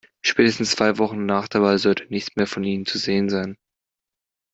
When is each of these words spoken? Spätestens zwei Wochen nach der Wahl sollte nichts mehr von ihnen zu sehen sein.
Spätestens 0.23 0.71
zwei 0.71 0.97
Wochen 0.97 1.27
nach 1.27 1.47
der 1.47 1.61
Wahl 1.61 1.77
sollte 1.77 2.07
nichts 2.09 2.35
mehr 2.35 2.47
von 2.47 2.63
ihnen 2.63 2.87
zu 2.87 2.97
sehen 2.97 3.29
sein. 3.29 3.55